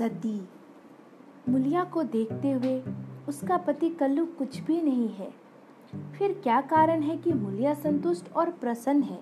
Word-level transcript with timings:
सदी 0.00 0.48
मुलिया 1.48 1.84
को 1.84 2.02
देखते 2.02 2.52
हुए 2.52 2.82
उसका 3.28 3.56
पति 3.56 3.88
कल्लू 3.88 4.26
कुछ 4.26 4.60
भी 4.60 4.82
नहीं 4.82 5.08
है। 5.08 5.30
फिर 6.12 6.40
क्या 6.42 6.60
कारण 6.60 7.02
है 7.02 7.16
कि 7.16 7.32
मुलिया 7.32 7.74
संतुष्ट 7.74 8.32
और 8.32 8.50
प्रसन्न 8.50 9.02
है 9.02 9.20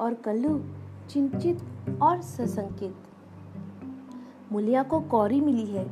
और 0.00 0.14
कल्लू 0.14 0.64
चिंतित 1.08 1.58
और 2.02 2.22
सशंकित? 2.22 2.96
मुलिया 4.52 4.82
को 4.82 5.00
कौरी 5.00 5.40
मिली 5.40 5.66
है। 5.66 5.90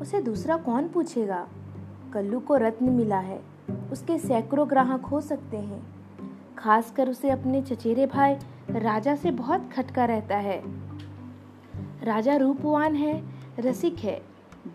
उसे 0.00 0.22
दूसरा 0.22 0.56
कौन 0.56 0.88
पूछेगा? 0.88 1.48
कल्लू 2.12 2.40
को 2.40 2.56
रत्न 2.56 2.90
मिला 2.90 3.18
है। 3.18 3.42
उसके 3.92 4.18
सैकड़ों 4.18 4.70
ग्राहक 4.70 5.06
हो 5.06 5.20
सकते 5.20 5.56
हैं। 5.56 5.94
खासकर 6.58 7.08
उसे 7.08 7.30
अपने 7.30 7.62
चचेरे 7.62 8.06
भाई 8.06 8.34
राजा 8.70 9.14
से 9.14 9.30
बहुत 9.30 9.70
खटका 9.72 10.04
रहता 10.04 10.36
है। 10.36 10.62
राजा 12.04 12.36
रूपवान 12.36 12.94
है 12.94 13.29
रसिक 13.58 13.98
है, 13.98 14.20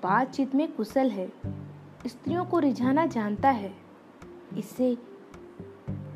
बातचीत 0.03 0.55
में 0.55 0.71
कुशल 0.71 1.09
है, 1.09 1.27
स्त्रियों 2.07 2.45
को 2.45 2.59
रिझाना 2.59 3.05
जानता 3.05 3.49
है। 3.49 3.73
इससे 4.57 4.97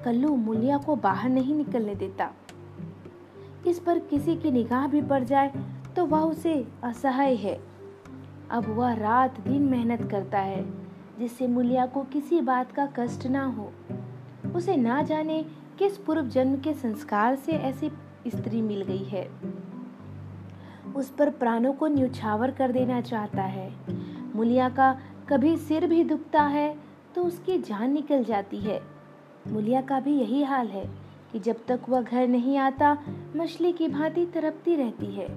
कल्लू 0.05 0.35
मुलिया 0.35 0.77
को 0.77 0.95
बाहर 0.95 1.29
नहीं 1.29 1.55
निकलने 1.55 1.95
देता। 1.95 2.31
इस 3.67 3.79
पर 3.79 3.99
किसी 3.99 4.35
की 4.35 4.51
निगाह 4.51 4.87
भी 4.87 5.01
पड़ 5.01 5.23
जाए 5.23 5.53
तो 5.95 6.05
वह 6.05 6.19
उसे 6.19 6.67
असहाय 6.83 7.35
है। 7.35 7.59
अब 8.49 8.69
वह 8.69 8.93
रात 8.93 9.39
दिन 9.39 9.61
मेहनत 9.61 10.09
करता 10.11 10.39
है, 10.39 10.63
जिससे 11.19 11.47
मुलिया 11.47 11.85
को 11.85 12.03
किसी 12.03 12.41
बात 12.41 12.71
का 12.71 12.85
कष्ट 12.85 13.25
ना 13.27 13.45
हो। 13.45 13.71
उसे 14.55 14.75
ना 14.75 15.01
जाने 15.01 15.43
किस 15.79 15.97
पूर्व 15.97 16.27
जन्म 16.27 16.55
के 16.57 16.73
संस्कार 16.73 17.35
से 17.35 17.51
ऐसी 17.51 17.91
स्त्री 18.27 18.61
मिल 18.61 18.81
गई 18.81 19.03
है। 19.03 19.29
उस 20.95 21.09
पर 21.09 21.29
प्राणों 21.29 21.73
को 21.73 21.87
न्यूछावर 21.87 22.51
कर 22.51 22.71
देना 22.71 23.01
चाहता 23.01 23.41
है। 23.41 23.71
मुलिया 24.35 24.69
का 24.69 24.97
कभी 25.29 25.57
सिर 25.57 25.87
भी 25.87 26.03
दुखता 26.03 26.43
है 26.43 26.75
तो 27.15 27.23
उसकी 27.23 27.57
जान 27.57 27.91
निकल 27.91 28.23
जाती 28.23 28.57
है। 28.57 28.81
मुलिया 29.47 29.81
का 29.81 29.99
भी 29.99 30.11
यही 30.11 30.43
हाल 30.43 30.67
है 30.67 30.89
कि 31.31 31.39
जब 31.39 31.55
तक 31.67 31.79
वह 31.89 32.01
घर 32.01 32.27
नहीं 32.27 32.57
आता, 32.57 32.97
मछली 33.35 33.71
की 33.71 33.87
भांति 33.87 34.25
तरपती 34.25 34.75
रहती 34.75 35.05
है। 35.05 35.27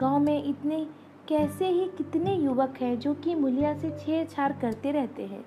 गाँव 0.00 0.18
में 0.18 0.44
इतने, 0.44 0.86
कैसे 1.28 1.68
ही 1.68 1.84
कितने 1.98 2.34
युवक 2.34 2.74
हैं 2.80 2.98
जो 2.98 3.14
कि 3.14 3.34
मुलिया 3.34 3.78
से 3.78 3.90
छेड़छाड़ 3.90 4.52
करते 4.52 4.90
रहते 4.90 5.26
हैं। 5.26 5.44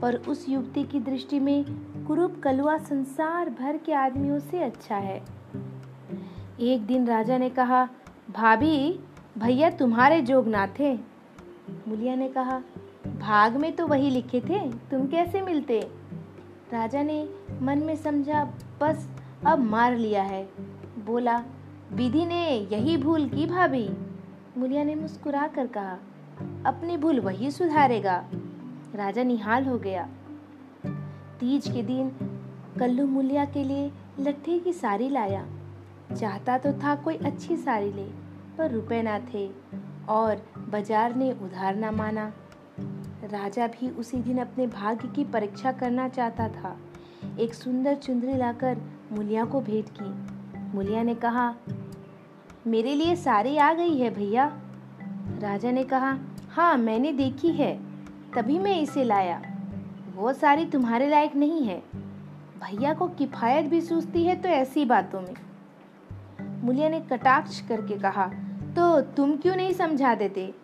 पर 0.00 0.16
उस 0.16 0.48
युवती 0.48 0.84
की 0.84 1.00
दृष्टि 1.00 1.40
में 1.40 1.64
कुरूप 2.06 2.40
कलुआ 2.44 2.78
संसार 2.78 3.50
भर 3.50 3.76
के 3.76 3.92
आदमियों 3.92 4.38
से 4.38 4.62
अच्छा 4.62 4.96
है। 4.96 5.22
एक 6.60 6.86
दिन 6.86 7.06
राजा 7.06 7.38
ने 7.38 7.50
कहा 7.50 7.88
भाभी, 8.36 9.00
भैया 9.38 9.70
तुम्हारे 9.70 10.20
जोग 10.20 10.48
ना 10.48 10.66
थे 10.66 10.94
मुलिया 11.88 12.14
ने 12.14 12.28
कहा, 12.28 12.62
भाग 13.18 13.56
में 13.56 13.76
तो 13.76 13.86
वही 13.86 14.10
लिखे 14.10 14.40
थे, 14.40 14.70
तुम 14.70 15.06
कैसे 15.06 15.42
मिलते? 15.42 15.80
राजा 16.72 17.02
ने 17.02 17.28
मन 17.62 17.78
में 17.78 17.96
समझा, 17.96 18.44
बस 18.80 19.08
अब 19.46 19.58
मार 19.58 19.96
लिया 19.96 20.22
है। 20.22 20.48
बोला, 21.04 21.44
विधि 21.92 22.26
ने 22.26 22.68
यही 22.72 22.96
भूल 22.96 23.28
की 23.28 23.46
भाभी? 23.46 23.90
मुलिया 24.56 24.84
ने 24.84 24.94
मुस्कुरा 24.94 25.46
कर 25.46 25.66
कहा, 25.66 25.98
अपनी 26.66 26.96
भूल 26.96 27.20
वही 27.20 27.50
सुधारेगा। 27.50 28.24
राजा 28.94 29.22
निहाल 29.22 29.64
हो 29.64 29.78
गया। 29.78 30.08
तीज 31.40 31.68
के 31.68 31.82
दिन 31.82 32.12
कल्लू 32.80 33.06
मुलिया 33.06 33.44
के 33.44 33.64
लिए 33.64 33.92
लट्ठे 34.20 34.58
की 34.58 34.72
साड़ी 34.72 35.08
लाया। 35.08 35.46
चाहता 36.16 36.58
तो 36.58 36.72
था 36.72 36.94
कोई 36.94 37.16
अच्छी 37.16 37.56
साड़ी 37.56 37.92
ले 37.92 38.25
पर 38.58 38.70
रुपए 38.70 39.02
ना 39.02 39.18
थे 39.34 39.48
और 40.08 40.42
बाज़ार 40.68 41.14
ने 41.14 41.32
उधार 41.32 41.76
ना 41.76 41.90
माना। 41.90 42.32
राजा 43.24 43.66
भी 43.66 43.88
उसी 43.90 44.16
दिन 44.16 44.38
अपने 44.38 44.66
भाग्य 44.66 45.08
की 45.08 45.24
परीक्षा 45.24 45.72
करना 45.72 46.08
चाहता 46.08 46.48
था। 46.48 46.76
एक 47.40 47.54
सुंदर 47.54 47.94
चुंदरी 47.94 48.36
लाकर 48.36 48.76
मुलिया 49.12 49.44
को 49.44 49.60
भेंट 49.60 49.88
की। 50.00 50.76
मुलिया 50.76 51.02
ने 51.02 51.14
कहा, 51.14 51.54
मेरे 52.66 52.94
लिए 52.94 53.16
साड़ी 53.16 53.56
आ 53.56 53.72
गई 53.74 53.98
है 53.98 54.10
भैया। 54.10 54.46
राजा 55.42 55.70
ने 55.70 55.84
कहा 55.84 56.16
हाँ 56.50 56.76
मैंने 56.76 57.12
देखी 57.12 57.52
है। 57.52 57.74
तभी 58.34 58.58
मैं 58.58 58.80
इसे 58.80 59.04
लाया। 59.04 59.40
वो 60.14 60.32
साड़ी 60.32 60.64
तुम्हारे 60.64 61.08
लायक 61.08 61.36
नहीं 61.36 61.64
है। 61.64 61.78
भैया 62.58 62.94
को 62.94 63.08
किफायत 63.08 63.66
भी 63.66 63.80
सूझती 63.80 64.24
है 64.24 64.36
तो 64.36 64.48
ऐसी 64.48 64.84
बातों 64.84 65.20
में। 65.20 65.34
मुलिया 66.64 66.88
ने 66.88 67.00
कटाक्ष 67.00 67.60
करके 67.60 67.98
कहा 67.98 68.30
तो 68.76 69.00
तुम 69.00 69.36
क्यों 69.36 69.56
नहीं 69.56 69.72
समझा 69.72 70.14
देते? 70.14 70.54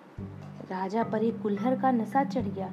राजा 0.71 1.05
पर 1.05 1.23
एक 1.23 1.43
कुल्हर 1.43 1.81
का 1.81 1.91
नशा 1.91 2.25
चढ़ 2.25 2.43
गया। 2.43 2.73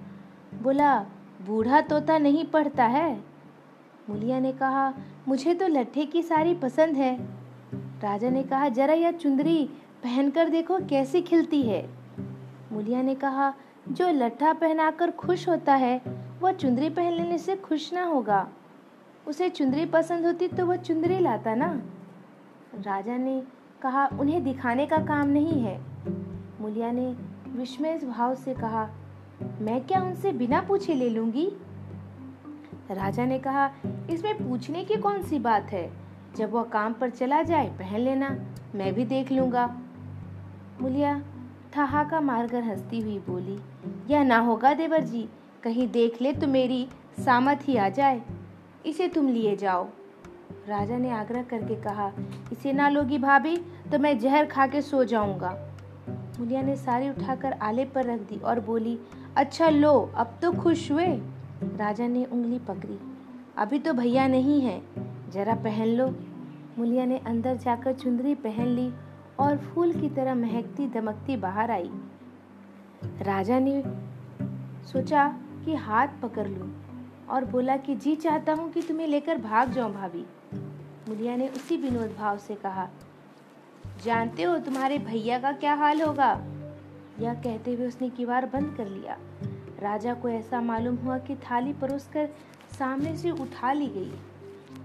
बोला, 0.63 1.00
बूढ़ा 1.47 1.81
तोता 1.81 2.17
नहीं 2.17 2.45
पढ़ता 2.45 2.85
है? 2.85 3.23
मुलिया 4.09 4.39
ने 4.39 4.51
कहा, 4.51 4.94
मुझे 5.27 5.53
तो 5.53 5.67
लट्ठे 5.67 6.05
की 6.05 6.23
साड़ी 6.23 6.55
पसंद 6.55 6.95
है। 6.95 7.19
राजा 7.75 8.29
ने 8.29 8.44
कहा, 8.44 8.69
जरा 8.69 8.94
यह 8.94 9.11
चुंदरी 9.11 9.69
पहनकर 10.03 10.50
देखो 10.50 10.79
कैसी 10.79 11.22
खिलती 11.22 11.63
है। 11.63 11.89
मुलिया 12.71 13.01
ने 13.01 13.16
कहा, 13.16 13.53
जो 13.89 14.09
लट्ठा 14.09 14.53
पहनाकर 14.53 15.11
खुश 15.11 15.50
होता 15.50 15.75
है, 15.75 16.01
वह 16.41 16.51
चुंदरी 16.51 16.89
पहन 16.89 17.13
लेने 17.13 17.38
से 17.38 17.56
खुश 17.56 17.94
ना 17.94 18.03
होगा। 18.03 18.50
उसे 19.27 19.50
चुंदरी 19.50 19.85
पसंद 19.85 20.25
होती 20.25 20.47
तो 20.47 20.66
वह 20.66 20.75
चुंदरी 20.75 21.19
लाता 21.19 21.56
ना? 21.56 21.81
राजा 22.81 23.17
ने 23.17 23.44
कहा, 23.81 24.06
उन्हें 24.19 24.44
दिखाने 24.44 24.85
का 24.85 24.97
काम 24.97 25.28
नहीं 25.28 25.62
है। 25.62 25.79
मुलिया 26.62 26.91
ने 26.91 27.16
विस्मय 27.50 27.97
भाव 27.97 28.35
से 28.35 28.53
कहा, 28.53 28.90
मैं 29.62 29.81
क्या 29.81 30.01
उनसे 30.01 30.31
बिना 30.31 30.62
पूछे 30.62 30.94
ले 30.94 31.09
लूँगी? 31.09 31.47
राजा 32.91 33.25
ने 33.25 33.39
कहा, 33.39 33.72
इसमें 34.09 34.50
पूछने 34.50 34.84
की 34.84 34.95
कौन 34.95 35.22
सी 35.22 35.39
बात 35.39 35.72
है? 35.72 35.91
जब 36.35 36.51
वह 36.51 36.63
काम 36.63 36.94
पर 36.94 37.09
चला 37.09 37.41
जाए, 37.44 37.68
पहन 37.69 38.00
लेना, 38.00 38.29
मैं 38.75 38.94
भी 38.94 39.06
देख 39.06 39.31
लूँगा। 39.31 39.68
मुलिया 40.81 41.22
ठहाका 41.73 42.22
मारकर 42.22 42.63
हंसती 42.63 43.00
हुई 43.00 43.19
बोली, 43.19 43.59
यह 44.13 44.23
ना 44.23 44.38
होगा 44.38 44.73
देवर 44.73 45.03
जी, 45.03 45.29
कहीं 45.63 45.88
देख 45.91 46.22
ले 46.22 46.34
तो 46.34 46.47
मेरी 46.47 46.88
सामत 47.19 47.68
ही 47.68 47.78
आ 47.78 47.89
जाए। 47.89 48.22
इसे 48.85 49.07
तुम 49.07 49.28
लिए 49.28 49.56
जाओ। 49.56 49.88
राजा 50.68 50.97
ने 50.97 51.09
आग्रह 51.12 51.44
करके 51.44 51.75
कहा, 51.81 52.12
इसे 52.52 52.74
ना 52.74 52.90
लोगी 52.90 53.18
भाभी 53.18 53.56
तो 53.92 54.00
मैं 54.00 54.18
जहर 54.20 54.46
खा 54.46 54.68
के 54.68 54.81
सो 54.81 55.03
जाऊँगा. 55.03 55.50
मुलिया 56.40 56.62
ने 56.62 56.75
साड़ी 56.75 57.09
उठाकर 57.09 57.53
आले 57.53 57.86
पर 57.86 58.06
रख 58.06 58.20
दी 58.30 58.38
और 58.40 58.59
बोली 58.59 58.98
अच्छा 59.38 59.69
लो, 59.69 59.94
अब 60.16 60.38
तो 60.42 60.52
खुश 60.53 60.92
हुए. 60.92 61.08
राजा 61.78 62.08
ने 62.08 62.25
उंगली 62.25 62.59
पकड़ी, 62.59 63.00
अभी 63.58 63.80
तो 63.80 63.94
भैया 63.94 64.28
नहीं 64.28 64.62
है, 64.62 64.81
जरा 65.31 65.56
पहन 65.56 65.88
लो. 65.88 66.08
मुलिया 66.78 67.06
ने 67.06 67.18
अंदर 67.18 67.56
जाकर 67.58 67.94
चुंदरी 67.94 68.36
पहन 68.38 68.68
ली 68.68 68.92
और 69.40 69.58
फूल 69.58 69.94
की 69.94 70.09
तरह 70.09 70.36
महकती 70.36 70.88
दमकती 70.90 71.38
बाहर 71.38 71.72
आई। 71.72 71.90
राजा 73.22 73.59
ने 73.59 73.81
सोचा 74.88 75.28
कि 75.66 75.75
हाथ 75.78 76.08
पकड़ 76.22 76.48
लूँ। 76.48 76.69
और 77.29 77.45
बोला 77.45 77.78
कि, 77.78 77.95
जी 77.95 78.16
चाहता 78.16 78.53
हूँ 78.53 78.72
कि 78.72 78.81
तुम्हें 78.81 79.07
लेकर 79.07 79.38
भाग 79.38 79.72
जाऊँ 79.72 79.94
भाभी। 79.94 80.25
मुलिया 81.09 81.35
ने 81.35 81.47
उसी 81.47 81.78
विनोद 81.78 82.16
भाव 82.19 82.38
से 82.38 82.56
कहा, 82.56 82.90
जानते 84.03 84.44
हो 84.44 84.57
तुम्हारे 84.57 84.97
भैया 84.97 85.39
का 85.39 85.51
क्या 85.51 85.73
हाल 85.73 86.01
होगा? 86.01 86.31
यह 87.19 87.34
कहते 87.34 87.73
हुए 87.73 87.88
उसने 87.88 88.09
किवाड़ 88.09 88.45
बंद 88.45 88.75
कर 88.78 88.88
लिया। 88.88 89.18
राजा 89.79 90.13
को 90.13 90.29
ऐसा 90.29 90.62
मालूम 90.62 90.95
हुआ 90.95 91.18
कि 91.18 91.35
थाली 91.35 91.73
परोसकर 91.73 92.29
सामने 92.79 93.18
से 93.18 93.31
उठा 93.31 93.73
ली 93.73 93.88
गई। 93.88 94.12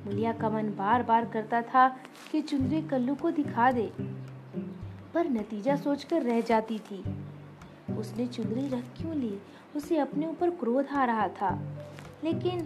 मुलिया 0.06 0.33
का 0.33 0.50
मन 0.50 0.69
बार 0.69 1.03
बार 1.03 1.24
करता 1.24 1.63
था 1.63 1.89
कि 2.33 2.41
चुंदरी 2.42 2.83
कल्लू 2.83 3.15
को 3.15 3.30
दिखा 3.30 3.72
दे, 3.72 3.92
पर 5.15 5.28
नतीजा 5.30 5.77
सोचकर 5.77 6.22
रह 6.22 6.41
जाती 6.41 6.78
थी। 6.78 7.04
उसने 7.98 8.27
चुंदरी 8.27 8.69
रख 8.69 8.84
क्यों 8.97 9.15
ली? 9.15 9.39
उसे 9.77 9.98
अपने 9.98 10.27
ऊपर 10.27 10.51
क्रोध 10.51 10.86
आ 10.86 11.04
रहा 11.04 11.28
था। 11.28 11.51
लेकिन 12.24 12.60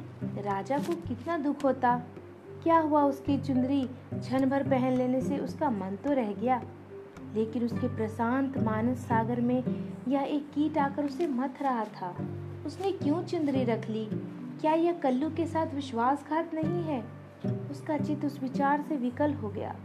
राजा 0.45 0.79
को 0.79 0.95
कितना 1.09 1.39
दुख 1.39 1.65
होता। 1.65 2.03
क्या 2.63 2.79
हुआ 2.79 3.03
उसकी 3.03 3.39
चुंदरी 3.39 3.89
क्षण 4.15 4.49
भर 4.51 4.63
पहन 4.63 4.93
लेने 4.93 5.21
से 5.21 5.39
उसका 5.39 5.71
मन 5.71 5.97
तो 5.97 6.13
रह 6.13 6.33
गया। 6.33 6.63
लेकिन 7.35 7.65
उसके 7.65 7.97
प्रशांत 7.97 8.59
मानस 8.59 8.99
सागर 8.99 9.41
में 9.41 9.65
यह 10.09 10.21
एक 10.21 10.51
कीट 10.55 10.79
आकर 10.79 11.05
उसे 11.05 11.27
मथ 11.27 11.63
रहा 11.63 11.85
था। 11.85 12.17
उसने 12.67 12.93
क्यों 12.93 13.23
चुंदरी 13.23 13.65
रख 13.65 13.89
ली? 13.89 14.09
क्या 14.61 14.73
यह 14.73 14.93
कल्लू 14.93 15.31
के 15.31 15.47
साथ 15.47 15.75
विश्वासघात 15.75 16.55
नहीं 16.55 16.83
है? 16.83 17.05
उसका 17.71 17.99
चित्त 17.99 18.25
उस 18.25 18.43
विचार 18.43 18.83
से 18.89 18.97
विकल 18.97 19.35
हो 19.35 19.49
गया। 19.49 19.77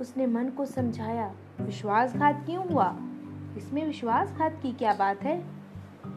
उसने 0.00 0.26
मन 0.26 0.48
को 0.48 0.64
समझाया, 0.66 1.34
विश्वासघात 1.60 2.42
क्यों 2.46 2.68
हुआ? 2.68 2.96
इसमें 3.56 3.86
विश्वासघात 3.86 4.60
की 4.62 4.72
क्या 4.72 4.94
बात 4.94 5.22
है? 5.22 5.44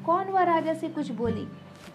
कौन 0.06 0.26
वह 0.26 0.44
राजा 0.44 0.74
से 0.74 0.90
कुछ 0.90 1.12
बोली? 1.12 1.48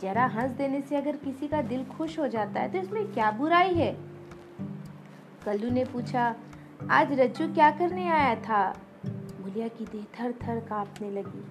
जरा 0.03 0.25
हंस 0.27 0.51
देने 0.53 0.81
से 0.81 0.97
अगर 0.97 1.17
किसी 1.17 1.49
का 1.49 1.61
दिल 1.63 1.85
खुश 1.89 2.19
हो 2.19 2.27
जाता 2.29 2.61
है 2.61 2.73
तो 2.73 2.79
इसमें 2.79 3.07
क्या 3.13 3.31
बुराई 3.31 3.75
है? 3.75 3.93
कल्लू 5.45 5.71
ने 5.71 5.85
पूछा, 5.85 6.35
आज 6.91 7.13
रज्जू 7.21 7.47
क्या 7.55 7.71
करने 7.71 8.09
आया 8.09 8.35
था? 8.41 8.63
मुलिया 9.41 9.69
की 9.69 9.85
देह 9.85 10.05
थर 10.15 10.33
थर 10.43 10.61
कांपने 10.61 11.11
लगी, 11.11 11.45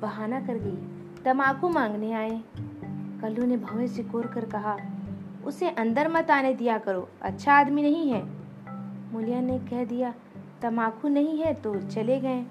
बहाना 0.00 0.40
कर 0.40 0.58
गई 0.58 1.22
तमाकू 1.22 1.68
मांगने 1.68 2.12
आए। 2.12 2.40
कल्लू 3.20 3.46
ने 3.46 3.56
भवें 3.56 3.86
सिकोर 3.86 4.26
कर 4.26 4.44
कहा, 4.46 4.76
उसे 5.44 5.70
अंदर 5.70 6.08
मत 6.08 6.30
आने 6.30 6.54
दिया 6.54 6.78
करो 6.78 7.08
अच्छा 7.22 7.52
आदमी 7.52 7.82
नहीं 7.82 8.10
है। 8.10 8.22
मुलिया 9.12 9.40
ने 9.40 9.58
कह 9.60 9.84
दिया 9.84 10.12
तमाकू 10.62 11.08
नहीं 11.08 11.38
है 11.38 11.52
तो 11.54 11.74
चले 11.82 12.18
गए। 12.20 12.44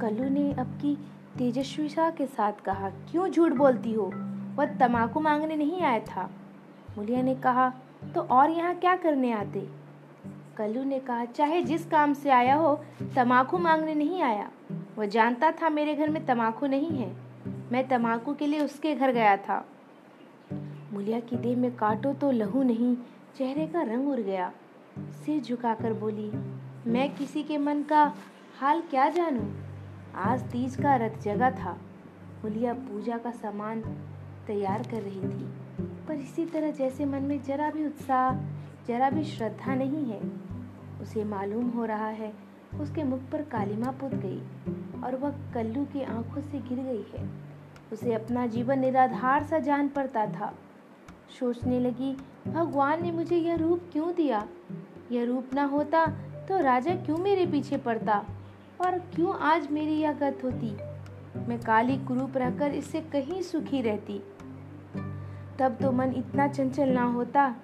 कल्लू 0.00 0.28
ने 0.28 0.52
अब 0.52 0.66
की 0.74 0.96
तेजस्विता 1.38 2.10
के 2.10 2.26
साथ 2.26 2.52
कहा, 2.52 2.88
क्यों 3.10 3.28
झूठ 3.28 3.52
बोलती 3.52 3.92
हो? 3.92 4.10
वह 4.56 4.66
तमाकू 4.78 5.20
मांगने 5.20 5.56
नहीं 5.56 5.80
आया 5.80 6.00
था। 6.00 6.30
मुलिया 6.98 7.22
ने 7.22 7.34
कहा 7.34 7.72
तो 8.14 8.20
और 8.20 8.50
यहाँ 8.50 8.74
क्या 8.74 8.96
करने 8.96 9.32
आते? 9.32 9.68
कल्लू 10.56 10.82
ने 10.84 10.98
कहा, 10.98 11.24
चाहे 11.24 11.62
जिस 11.62 11.86
काम 11.86 12.12
से 12.14 12.30
आया 12.30 12.54
हो 12.54 12.80
तमाकू 13.16 13.58
मांगने 13.58 13.94
नहीं 13.94 14.22
आया। 14.22 14.50
वह 14.98 15.06
जानता 15.06 15.50
था 15.52 15.68
मेरे 15.68 15.94
घर 15.94 16.08
में 16.08 16.24
तमाकू 16.26 16.66
नहीं 16.66 16.90
है। 16.90 17.14
मैं 17.72 17.86
तमाकू 17.88 18.34
के 18.34 18.46
लिए 18.46 18.60
उसके 18.60 18.94
घर 18.94 19.12
गया 19.12 19.36
था। 19.36 19.64
मुलिया 20.92 21.20
की 21.20 21.36
देह 21.36 21.56
में 21.56 21.74
काटो 21.76 22.12
तो 22.12 22.30
लहू 22.30 22.62
नहीं, 22.62 22.96
चेहरे 23.36 23.66
का 23.66 23.82
रंग 23.82 24.08
उड़ 24.08 24.20
गया। 24.20 24.52
सिर 24.98 25.42
झुकाकर 25.42 25.92
बोली, 25.92 26.30
मैं 26.90 27.14
किसी 27.14 27.42
के 27.42 27.58
मन 27.58 27.82
का 27.82 28.12
हाल 28.60 28.80
क्या 28.80 29.08
जानूं? 29.08 29.69
आज 30.14 30.42
तीज 30.42 30.76
का 30.76 30.96
रथ 30.96 31.20
जगा 31.22 31.50
था। 31.50 31.78
मुलिया 32.44 32.72
पूजा 32.74 33.18
का 33.18 33.30
सामान 33.30 33.80
तैयार 34.46 34.82
कर 34.82 35.02
रही 35.02 35.20
थी। 35.20 35.52
पर 36.08 36.14
इसी 36.14 36.46
तरह 36.46 36.70
जैसे 36.70 37.04
मन 37.04 37.22
में 37.22 37.42
जरा 37.42 37.70
भी 37.70 37.86
उत्साह, 37.86 38.34
जरा 38.88 39.10
भी 39.10 39.24
श्रद्धा 39.24 39.74
नहीं 39.74 40.04
है, 40.04 40.20
उसे 41.02 41.24
मालूम 41.24 41.68
हो 41.68 41.84
रहा 41.84 42.08
है 42.08 42.50
उसके 42.80 43.04
मुख 43.04 43.20
पर 43.32 43.42
कालिमा 43.42 43.90
पुत 43.90 44.14
गई 44.14 44.40
और 45.04 45.16
वह 45.16 45.30
कल्लू 45.54 45.84
की 45.84 46.02
आँखों 46.02 46.40
से 46.40 46.58
गिर 46.58 46.78
गई 46.78 47.06
है। 47.14 47.28
उसे 47.92 48.14
अपना 48.14 48.46
जीवन 48.46 48.78
निराधार 48.78 49.42
सा 49.42 49.58
जान 49.58 49.88
पड़ता 49.88 50.26
था। 50.26 50.54
सोचने 51.40 51.80
लगी, 51.80 52.16
भगवान 52.48 53.02
ने 53.02 53.12
मुझे 53.12 53.36
यह 53.36 53.54
रूप 53.54 53.80
क्यों 53.92 54.14
दिया? 54.14 54.46
यह 55.12 55.24
रूप 55.24 55.54
ना 55.54 55.64
होता 55.64 56.06
तो 56.48 56.58
राजा 56.58 56.94
क्यों 56.94 57.18
मेरे 57.18 57.46
पीछे 57.46 57.76
पड़ता? 57.76 58.24
और 58.80 58.98
क्यों 58.98 59.34
आज 59.34 59.70
मेरी 59.70 59.92
यह 59.92 60.12
गत 60.12 60.38
होती? 60.44 60.76
मैं 61.48 61.60
काली 61.60 61.96
कुरूप 61.96 62.36
रहकर 62.36 62.70
इससे 62.70 63.00
कहीं 63.00 63.42
सुखी 63.42 63.82
रहती। 63.82 64.18
तब 65.58 65.76
तो 65.82 65.92
मन 65.92 66.10
इतना 66.10 66.48
चंचल 66.48 66.88
ना 66.88 67.02
होता। 67.02 67.54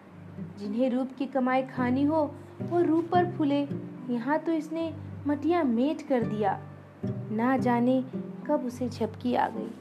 जिन्हें 0.58 0.90
रूप 0.90 1.08
की 1.18 1.26
कमाई 1.26 1.62
खानी 1.62 2.04
हो, 2.04 2.34
वो 2.62 2.80
रूप 2.80 3.08
पर 3.12 3.30
फूले। 3.30 3.68
यहाँ 4.10 4.38
तो 4.38 4.52
इसने 4.52 4.94
मटिया 5.26 5.62
मेट 5.62 6.02
कर 6.02 6.22
दिया। 6.22 6.60
ना 7.30 7.56
जाने 7.56 8.04
कब 8.46 8.64
उसे 8.66 8.88
झपकी 8.88 9.34
आ 9.34 9.48
गई। 9.48 9.74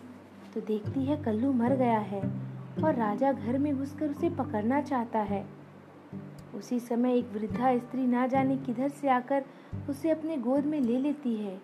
तो 0.54 0.62
देखती 0.62 1.06
है 1.06 1.18
कल्लू 1.18 1.54
मर 1.54 1.76
गया 1.76 2.00
है 2.00 2.22
और 2.84 2.96
राजा 2.96 3.32
घर 3.32 3.58
में 3.58 3.78
घुसकर 3.78 4.10
उसे 4.10 4.30
पकड़ना 4.30 4.82
चाहता 4.82 5.20
है। 5.20 5.65
उसी 6.56 6.80
समय 6.80 7.18
एक 7.18 7.30
वृद्धा 7.34 7.78
स्त्री 7.78 8.08
ना 8.08 8.28
जाने 8.28 8.58
किधर 8.58 8.90
से 8.90 9.10
आकर 9.10 9.44
उसे 9.90 10.10
अपने 10.10 10.38
गोद 10.38 10.66
में 10.66 10.82
ले 10.82 11.00
लेती 11.00 11.36
है 11.36 11.62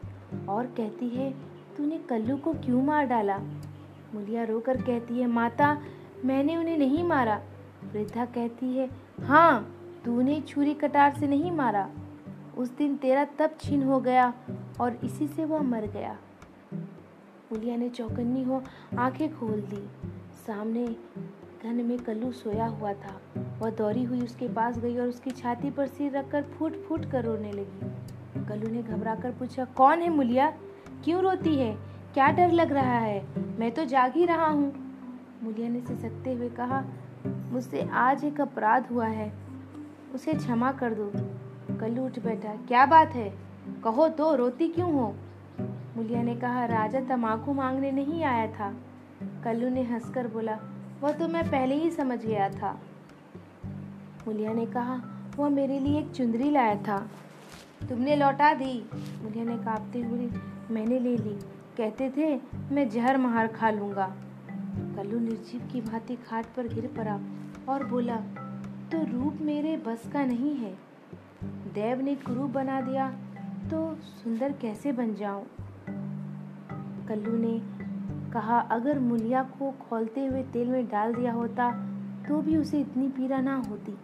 और 0.50 0.66
कहती 0.66 1.10
है, 1.10 1.32
तूने 1.78 1.98
कल्लू 1.98 2.38
को 2.38 2.54
क्यों 2.54 2.84
मार 2.84 3.06
डाला? 3.06 3.38
मुलिया 4.14 4.44
रोकर 4.44 4.82
कहती 4.82 5.20
है, 5.20 5.28
माता, 5.28 5.82
मैंने 6.26 6.58
उन्हें 6.58 6.78
नहीं 6.78 7.04
मारा। 7.04 7.42
वृद्धा 7.94 8.26
कहती 8.26 8.78
है 8.78 8.90
हाँ 9.22 9.78
तूने 10.06 10.42
छुरी 10.42 10.74
कटार 10.74 11.14
से 11.14 11.28
नहीं 11.28 11.52
मारा। 11.52 11.90
उस 12.58 12.70
दिन 12.70 12.98
तेरा 12.98 13.26
तब 13.26 13.58
छीन 13.60 13.84
हो 13.84 14.00
गया 14.00 14.34
और 14.82 15.00
इसी 15.04 15.28
से 15.28 15.46
वह 15.46 15.62
मर 15.62 15.86
गया। 15.86 16.18
मुलिया 17.52 17.76
ने 17.76 17.90
चौकन्नी 17.90 18.44
हो 18.44 18.64
आँखें 19.00 19.40
खोल 19.40 19.62
दी। 19.62 19.90
सामने 20.48 20.86
घन 21.64 21.76
में 21.76 21.98
कल्लू 21.98 22.32
सोया 22.32 22.66
हुआ 22.66 22.94
था। 22.94 23.41
वह 23.62 23.70
दौड़ी 23.70 24.04
हुई 24.04 24.22
उसके 24.22 24.48
पास 24.48 24.80
गई 24.80 24.98
और 24.98 25.08
उसकी 25.08 25.32
छाती 25.32 25.72
पर 25.72 25.88
सिर 25.88 26.18
रखकर 26.18 26.42
फूट 26.42 26.76
फूट 26.84 27.12
कर 27.12 27.26
रोने 27.26 27.52
लगी। 27.52 28.46
कल्लू 28.46 28.70
ने 28.70 28.84
घबरा 28.84 29.16
कर 29.16 29.32
पूछा, 29.32 29.66
कौन 29.66 30.02
है 30.02 30.10
मुलिया? 30.10 30.54
क्यों 31.04 31.22
रोती 31.22 31.56
है? 31.56 31.78
क्या 32.14 32.28
डर 32.28 32.52
लग 32.52 32.72
रहा 32.72 32.98
है? 32.98 33.26
मैं 33.60 33.72
तो 33.72 33.86
जाग 33.86 34.14
ही 34.16 34.26
रहा 34.26 34.48
हूँ। 34.48 34.74
मुलिया 35.44 35.70
ने 35.70 35.82
सिसकते 35.82 36.34
हुए 36.34 36.50
कहा, 36.50 36.84
मुझसे 37.28 37.90
आज 37.92 38.26
एक 38.26 38.42
अपराध 38.42 38.88
हुआ 38.92 39.08
है। 39.08 39.34
उसे 40.14 40.34
क्षमा 40.34 40.72
कर 40.72 40.94
दो। 40.94 41.12
कल्लू 41.78 42.06
उठ 42.06 42.20
बैठा, 42.20 42.56
क्या 42.68 42.86
बात 42.86 43.10
है? 43.10 43.34
कहो 43.84 44.08
तो 44.08 44.36
रोती 44.36 44.68
क्यों 44.68 44.94
हो? 44.94 45.16
मुलिया 45.98 46.22
ने 46.24 46.36
कहा, 46.36 46.66
राजा 46.66 47.00
तमाकू 47.00 47.54
मांगने 47.54 47.92
नहीं 47.92 48.24
आया 48.24 48.48
था। 48.48 48.76
कल्लू 49.44 49.70
ने 49.70 49.84
हंसकर 49.84 50.28
बोला, 50.28 50.60
वह 51.02 51.12
तो 51.12 51.28
मैं 51.28 51.52
पहले 51.52 51.76
ही 51.76 51.92
समझ 51.92 52.26
गया 52.26 52.50
था। 52.50 52.80
मुलिया 54.28 54.54
ने 54.54 54.66
कहा, 54.66 55.02
वह 55.38 55.50
मेरे 55.50 55.80
लिए 55.80 56.00
एक 56.00 56.12
चुंदरी 56.12 56.50
लाया 56.52 56.76
था। 56.76 56.98
तुमने 57.90 58.16
लौटा 58.16 58.54
दी? 58.54 58.74
मुलिया 59.24 59.44
ने 59.46 59.58
कांपते 59.58 60.02
हुए, 60.02 60.30
मैंने 60.72 61.00
ले 61.00 61.16
ली। 61.18 61.34
कहते 61.78 62.10
थे, 62.18 62.36
मैं 62.72 62.90
जहर 62.90 63.18
महार 63.18 63.48
खा 63.48 63.70
लूँगा। 63.70 64.08
कल्लू 64.96 65.20
निर्जीव 65.20 65.62
की 65.72 65.82
भांति 65.82 66.16
खाट 66.16 66.46
पर 66.46 66.68
गिर 66.68 66.88
पड़ा 66.98 67.20
और 67.70 67.86
बोला 67.86 68.16
तो 68.92 69.04
रूप 69.08 69.38
मेरे 69.42 69.76
बस 69.78 70.10
का 70.14 70.26
नहीं 70.26 70.56
है। 70.56 70.74
देव 71.74 72.02
ने 72.02 72.16
कुरूप 72.16 72.50
बना 72.50 72.80
दिया 72.82 73.10
तो 73.72 73.96
सुंदर 73.96 74.52
कैसे 74.52 74.92
बन 74.92 75.14
जाऊँ? 75.14 75.46
कल्लू 77.08 77.38
ने 77.38 77.60
कहा, 78.32 78.60
अगर 78.60 79.00
मुलिया 79.00 79.44
को 79.44 79.72
खोलते 79.82 80.26
हुए 80.26 80.44
तेल 80.44 80.68
में 80.68 80.86
डाल 80.86 81.14
दिया 81.14 81.34
होता 81.34 81.72
तो 82.28 82.42
भी 82.42 82.58
उसे 82.58 82.80
इतनी 82.80 83.08
पीड़ा 83.10 83.40
ना 83.42 83.56
होती। 83.70 83.98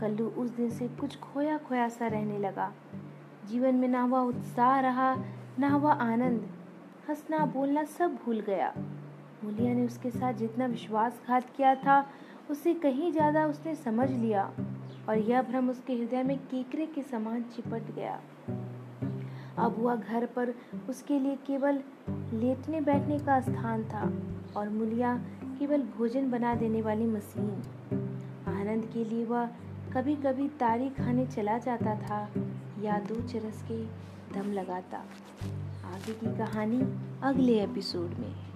कल्लू 0.00 0.26
उस 0.38 0.50
दिन 0.50 0.70
से 0.70 0.88
कुछ 1.00 1.18
खोया 1.20 1.58
खोया 1.58 1.88
सा 1.88 2.06
रहने 2.06 2.38
लगा। 2.38 2.72
जीवन 3.48 3.74
में 3.74 3.88
ना 3.88 4.02
हुआ 4.02 4.20
उत्साह 4.22 4.78
रहा 4.80 5.14
ना 5.58 5.68
हुआ 5.68 5.92
आनंद, 5.92 6.48
हंसना, 7.08 7.44
बोलना 7.46 7.84
सब 7.84 8.14
भूल 8.24 8.40
गया। 8.40 8.72
मुलिया 9.44 9.72
ने 9.74 9.84
उसके 9.86 10.10
साथ 10.10 10.32
जितना 10.34 10.66
विश्वासघात 10.66 11.50
किया 11.56 11.74
था 11.74 12.04
उससे 12.50 12.74
कहीं 12.74 13.10
ज़्यादा 13.12 13.46
उसने 13.46 13.74
समझ 13.74 14.10
लिया 14.10 14.50
और 15.08 15.18
यह 15.18 15.42
भ्रम 15.42 15.70
उसके 15.70 15.92
हृदय 15.92 16.22
में 16.22 16.36
केकरे 16.40 16.86
के 16.86 17.02
समान 17.02 17.42
चिपट 17.54 17.94
गया। 17.94 18.20
अब 19.58 19.76
वह 19.78 19.94
घर 19.94 20.26
पर 20.26 20.54
उसके 20.88 21.18
लिए 21.18 21.36
केवल 21.46 21.80
लेटने 22.34 22.80
बैठने 22.80 23.18
का 23.18 23.40
स्थान 23.40 23.82
था 23.84 24.12
और 24.56 24.68
मुलिया 24.68 25.14
केवल 25.58 25.82
भोजन 25.98 26.30
बना 26.30 26.54
देने 26.54 26.82
वाली 26.82 27.06
मशीन। 27.06 27.50
आनंद 28.48 28.84
के 28.84 29.04
लिए 29.04 29.24
वह 29.24 29.48
कभी 29.94 30.14
कभी 30.14 30.48
तारी 30.48 30.88
खाने 30.88 31.26
चला 31.26 31.58
जाता 31.58 31.94
था 31.94 32.28
या 32.82 32.98
दो 32.98 33.14
चरस 33.14 33.64
के 33.70 33.84
दम 34.34 34.52
लगाता। 34.52 34.98
आगे 35.84 36.12
की 36.12 36.26
कहानी 36.38 36.80
अगले 37.22 37.60
एपिसोड 37.60 38.10
में। 38.10 38.51